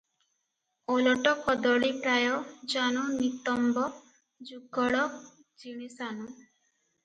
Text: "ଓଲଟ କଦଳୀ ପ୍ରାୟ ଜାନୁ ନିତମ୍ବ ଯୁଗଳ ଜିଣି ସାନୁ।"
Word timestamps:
"ଓଲଟ 0.93 1.33
କଦଳୀ 1.47 1.91
ପ୍ରାୟ 2.07 2.25
ଜାନୁ 2.75 3.05
ନିତମ୍ବ 3.19 3.87
ଯୁଗଳ 4.55 5.07
ଜିଣି 5.21 5.95
ସାନୁ।" 6.01 6.31